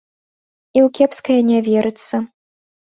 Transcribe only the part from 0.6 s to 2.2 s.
І ў кепскае не верыцца.